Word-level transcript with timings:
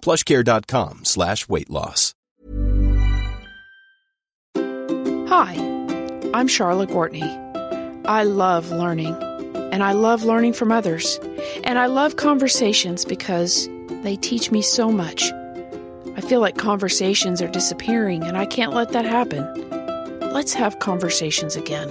plushcare.com 0.00 1.04
slash 1.04 1.48
weight 1.48 1.70
loss. 1.70 2.14
Hi, 5.28 5.54
I'm 6.32 6.48
Charlotte 6.48 6.90
Gortney. 6.90 7.46
I 8.06 8.22
love 8.22 8.70
learning, 8.70 9.14
and 9.72 9.82
I 9.82 9.92
love 9.92 10.24
learning 10.24 10.54
from 10.54 10.72
others, 10.72 11.20
and 11.64 11.78
I 11.78 11.86
love 11.86 12.16
conversations 12.16 13.04
because 13.04 13.68
they 14.02 14.16
teach 14.16 14.50
me 14.50 14.62
so 14.62 14.90
much. 14.90 15.30
I 16.16 16.20
feel 16.22 16.40
like 16.40 16.56
conversations 16.56 17.42
are 17.42 17.48
disappearing, 17.48 18.22
and 18.22 18.36
I 18.38 18.46
can't 18.46 18.72
let 18.72 18.92
that 18.92 19.04
happen. 19.04 19.46
Let's 20.32 20.54
have 20.54 20.78
conversations 20.78 21.56
again. 21.56 21.88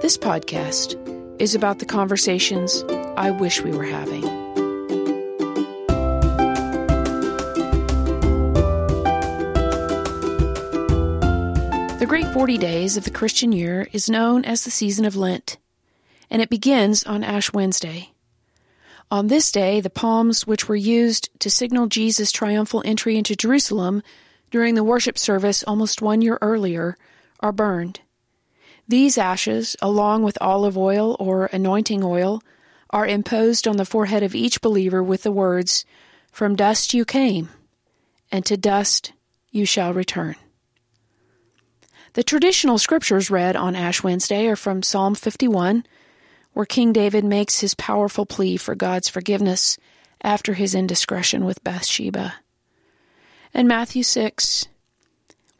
This 0.00 0.16
podcast 0.16 0.96
is 1.40 1.54
about 1.54 1.78
the 1.78 1.86
conversations 1.86 2.84
I 3.16 3.30
wish 3.30 3.62
we 3.62 3.72
were 3.72 3.84
having. 3.84 4.41
The 12.12 12.18
great 12.18 12.34
40 12.34 12.58
Days 12.58 12.98
of 12.98 13.04
the 13.04 13.10
Christian 13.10 13.52
year 13.52 13.88
is 13.90 14.10
known 14.10 14.44
as 14.44 14.64
the 14.64 14.70
season 14.70 15.06
of 15.06 15.16
Lent, 15.16 15.56
and 16.28 16.42
it 16.42 16.50
begins 16.50 17.04
on 17.04 17.24
Ash 17.24 17.54
Wednesday. 17.54 18.10
On 19.10 19.28
this 19.28 19.50
day, 19.50 19.80
the 19.80 19.88
palms 19.88 20.46
which 20.46 20.68
were 20.68 20.76
used 20.76 21.30
to 21.38 21.48
signal 21.48 21.86
Jesus' 21.86 22.30
triumphal 22.30 22.82
entry 22.84 23.16
into 23.16 23.34
Jerusalem 23.34 24.02
during 24.50 24.74
the 24.74 24.84
worship 24.84 25.16
service 25.16 25.64
almost 25.64 26.02
one 26.02 26.20
year 26.20 26.36
earlier 26.42 26.98
are 27.40 27.50
burned. 27.50 28.00
These 28.86 29.16
ashes, 29.16 29.74
along 29.80 30.22
with 30.22 30.36
olive 30.38 30.76
oil 30.76 31.16
or 31.18 31.46
anointing 31.46 32.04
oil, 32.04 32.42
are 32.90 33.06
imposed 33.06 33.66
on 33.66 33.78
the 33.78 33.86
forehead 33.86 34.22
of 34.22 34.34
each 34.34 34.60
believer 34.60 35.02
with 35.02 35.22
the 35.22 35.32
words, 35.32 35.86
From 36.30 36.56
dust 36.56 36.92
you 36.92 37.06
came, 37.06 37.48
and 38.30 38.44
to 38.44 38.58
dust 38.58 39.14
you 39.50 39.64
shall 39.64 39.94
return. 39.94 40.36
The 42.14 42.22
traditional 42.22 42.76
scriptures 42.76 43.30
read 43.30 43.56
on 43.56 43.74
Ash 43.74 44.02
Wednesday 44.02 44.46
are 44.48 44.56
from 44.56 44.82
Psalm 44.82 45.14
51, 45.14 45.86
where 46.52 46.66
King 46.66 46.92
David 46.92 47.24
makes 47.24 47.60
his 47.60 47.74
powerful 47.74 48.26
plea 48.26 48.58
for 48.58 48.74
God's 48.74 49.08
forgiveness 49.08 49.78
after 50.20 50.52
his 50.52 50.74
indiscretion 50.74 51.46
with 51.46 51.64
Bathsheba, 51.64 52.34
and 53.54 53.66
Matthew 53.66 54.02
6, 54.02 54.68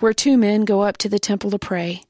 where 0.01 0.13
two 0.13 0.37
men 0.37 0.67
go 0.67 0.83
up 0.83 0.99
to 0.99 1.09
the 1.09 1.19
temple 1.19 1.51
to 1.53 1.59
pray. 1.59 2.03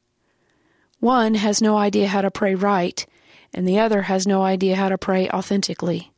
One 0.99 1.35
has 1.35 1.63
no 1.63 1.77
idea 1.77 2.09
how 2.09 2.23
to 2.23 2.31
pray 2.31 2.57
right, 2.57 3.07
and 3.55 3.67
the 3.67 3.79
other 3.79 4.03
has 4.03 4.27
no 4.27 4.43
idea 4.43 4.75
how 4.75 4.89
to 4.89 4.99
pray 4.99 5.29
authentically. 5.31 6.13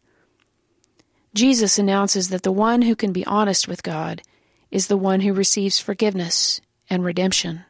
Jesus 1.34 1.78
announces 1.78 2.30
that 2.30 2.42
the 2.42 2.52
one 2.52 2.82
who 2.82 2.96
can 2.96 3.12
be 3.12 3.26
honest 3.26 3.68
with 3.68 3.82
God 3.82 4.22
is 4.70 4.86
the 4.86 4.96
one 4.96 5.20
who 5.20 5.34
receives 5.34 5.78
forgiveness 5.78 6.62
and 6.88 7.04
redemption. 7.04 7.64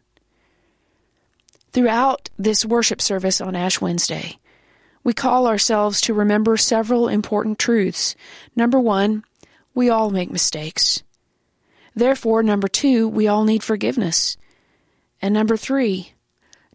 Throughout 1.74 2.30
this 2.38 2.64
worship 2.64 3.02
service 3.02 3.40
on 3.40 3.56
Ash 3.56 3.80
Wednesday, 3.80 4.38
we 5.02 5.12
call 5.12 5.48
ourselves 5.48 6.00
to 6.02 6.14
remember 6.14 6.56
several 6.56 7.08
important 7.08 7.58
truths. 7.58 8.14
Number 8.54 8.78
one, 8.78 9.24
we 9.74 9.90
all 9.90 10.10
make 10.10 10.30
mistakes. 10.30 11.02
Therefore, 11.92 12.44
number 12.44 12.68
two, 12.68 13.08
we 13.08 13.26
all 13.26 13.42
need 13.42 13.64
forgiveness. 13.64 14.36
And 15.20 15.34
number 15.34 15.56
three, 15.56 16.12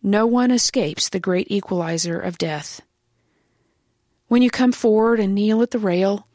no 0.03 0.27
one 0.27 0.51
escapes 0.51 1.07
the 1.07 1.19
great 1.21 1.49
equalizer 1.49 2.19
of 2.19 2.37
death. 2.37 2.81
When 4.27 4.41
you 4.41 4.49
come 4.49 4.73
forward 4.73 5.21
and 5.21 5.33
kneel 5.33 5.61
at 5.61 5.71
the 5.71 5.79
rail, 5.79 6.27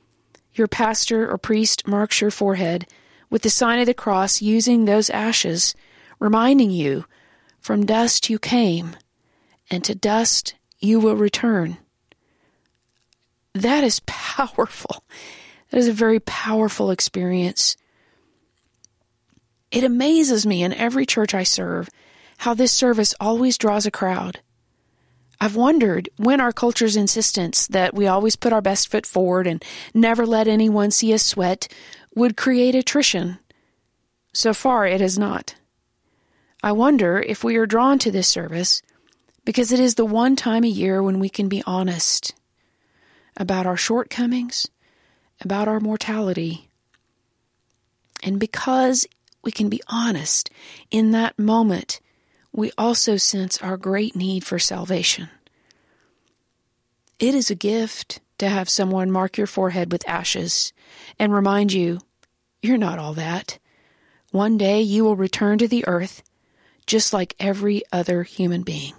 your 0.55 0.69
pastor 0.69 1.31
or 1.31 1.37
priest 1.37 1.87
marks 1.87 2.23
your 2.23 2.31
forehead 2.31 2.87
with 3.29 3.43
the 3.43 3.51
sign 3.51 3.79
of 3.79 3.85
the 3.85 3.93
cross 3.93 4.41
using 4.41 4.87
those 4.87 5.11
ashes, 5.11 5.75
reminding 6.19 6.71
you, 6.71 7.05
from 7.65 7.87
dust 7.87 8.29
you 8.29 8.39
came, 8.39 8.95
and 9.71 9.83
to 9.83 9.95
dust 9.95 10.55
you 10.81 11.01
will 11.01 11.17
return. 11.17 11.79
That 13.55 13.83
is 13.83 14.01
powerful. 14.07 15.03
That 15.71 15.79
is 15.79 15.89
a 15.89 15.93
very 15.95 16.21
powerful 16.21 16.91
experience. 16.91 17.79
It 19.71 19.83
amazes 19.83 20.45
me 20.45 20.63
in 20.63 20.75
every 20.75 21.07
church 21.07 21.35
I 21.35 21.43
serve 21.43 21.89
how 22.37 22.53
this 22.53 22.71
service 22.71 23.15
always 23.19 23.57
draws 23.57 23.87
a 23.87 23.91
crowd. 23.91 24.41
I've 25.41 25.57
wondered 25.57 26.11
when 26.19 26.43
our 26.43 26.53
culture's 26.53 26.97
insistence 26.97 27.67
that 27.69 27.95
we 27.95 28.07
always 28.07 28.37
put 28.37 28.53
our 28.53 28.61
best 28.61 28.91
foot 28.91 29.07
forward 29.07 29.47
and 29.47 29.65
never 29.95 30.27
let 30.27 30.49
anyone 30.49 30.91
see 30.91 31.15
us 31.15 31.25
sweat 31.25 31.69
would 32.15 32.37
create 32.37 32.75
attrition. 32.75 33.39
So 34.35 34.53
far, 34.53 34.87
it 34.87 35.01
has 35.01 35.19
not. 35.19 35.55
I 36.65 36.73
wonder 36.73 37.19
if 37.19 37.45
we 37.45 37.57
are 37.57 37.67
drawn 37.67 37.99
to 37.99 38.11
this 38.11 38.27
service 38.27 38.81
because 39.45 39.71
it 39.71 39.79
is 39.79 39.97
the 39.97 40.07
one 40.07 40.35
time 40.35 40.65
a 40.65 40.67
year 40.67 41.03
when 41.03 41.21
we 41.21 41.29
can 41.29 41.47
be 41.47 41.63
honest 41.67 42.35
about 43.37 43.67
our 43.67 43.77
shortcomings, 43.77 44.67
about 45.43 45.69
our 45.69 45.79
mortality. 45.79 46.71
And 48.23 48.41
because 48.41 49.07
we 49.43 49.53
can 49.53 49.69
be 49.69 49.83
honest 49.89 50.49
in 50.91 51.11
that 51.11 51.39
moment, 51.39 52.01
we 52.51 52.73
also 52.79 53.19
sense 53.19 53.61
our 53.61 53.77
great 53.77 54.17
need 54.17 54.43
for 54.43 54.59
salvation. 54.59 55.29
It 57.19 57.35
is 57.35 57.51
a 57.51 57.55
gift 57.55 58.21
to 58.39 58.49
have 58.49 58.71
someone 58.71 59.11
mark 59.11 59.37
your 59.37 59.47
forehead 59.47 59.93
with 59.93 60.09
ashes 60.09 60.73
and 61.19 61.31
remind 61.31 61.75
you 61.75 62.01
you're 62.63 62.79
not 62.79 62.99
all 62.99 63.13
that. 63.13 63.59
One 64.31 64.57
day 64.57 64.81
you 64.81 65.05
will 65.05 65.15
return 65.15 65.59
to 65.59 65.69
the 65.69 65.87
earth 65.87 66.23
just 66.87 67.13
like 67.13 67.35
every 67.39 67.83
other 67.93 68.23
human 68.23 68.63
being. 68.63 68.95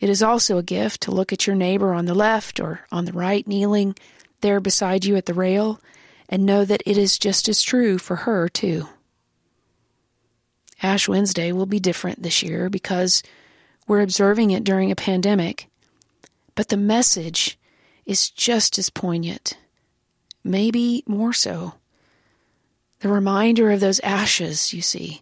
It 0.00 0.08
is 0.08 0.22
also 0.22 0.58
a 0.58 0.62
gift 0.62 1.02
to 1.02 1.10
look 1.10 1.32
at 1.32 1.46
your 1.46 1.56
neighbor 1.56 1.92
on 1.92 2.04
the 2.04 2.14
left 2.14 2.60
or 2.60 2.86
on 2.92 3.04
the 3.04 3.12
right 3.12 3.46
kneeling 3.46 3.96
there 4.40 4.60
beside 4.60 5.04
you 5.04 5.16
at 5.16 5.26
the 5.26 5.34
rail 5.34 5.80
and 6.28 6.46
know 6.46 6.64
that 6.64 6.82
it 6.86 6.96
is 6.96 7.18
just 7.18 7.48
as 7.48 7.62
true 7.62 7.98
for 7.98 8.16
her, 8.16 8.48
too. 8.48 8.88
Ash 10.82 11.08
Wednesday 11.08 11.50
will 11.50 11.66
be 11.66 11.80
different 11.80 12.22
this 12.22 12.42
year 12.42 12.68
because 12.70 13.22
we're 13.88 14.02
observing 14.02 14.52
it 14.52 14.62
during 14.62 14.90
a 14.90 14.96
pandemic, 14.96 15.68
but 16.54 16.68
the 16.68 16.76
message 16.76 17.58
is 18.06 18.30
just 18.30 18.78
as 18.78 18.90
poignant, 18.90 19.58
maybe 20.44 21.02
more 21.06 21.32
so. 21.32 21.74
The 23.00 23.08
reminder 23.08 23.70
of 23.70 23.80
those 23.80 24.00
ashes, 24.00 24.72
you 24.72 24.82
see, 24.82 25.20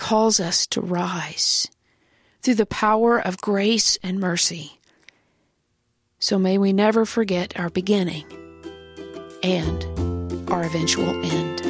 calls 0.00 0.40
us 0.40 0.66
to 0.66 0.80
rise 0.80 1.68
through 2.42 2.54
the 2.54 2.66
power 2.66 3.20
of 3.20 3.40
grace 3.40 3.98
and 4.02 4.18
mercy. 4.18 4.80
So 6.18 6.38
may 6.38 6.56
we 6.56 6.72
never 6.72 7.04
forget 7.04 7.58
our 7.60 7.68
beginning 7.68 8.24
and 9.42 9.84
our 10.50 10.64
eventual 10.64 11.10
end. 11.24 11.69